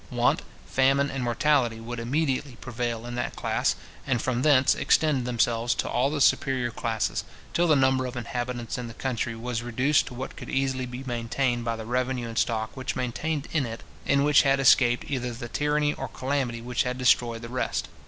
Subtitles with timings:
[0.09, 3.75] Want, famine, and mortality, would immediately prevail in that class,
[4.07, 8.79] and from thence extend themselves to all the superior classes, till the number of inhabitants
[8.79, 12.39] in the country was reduced to what could easily be maintained by the revenue and
[12.39, 16.81] stock which remained in it, and which had escaped either the tyranny or calamity which
[16.81, 17.87] had destroyed the rest.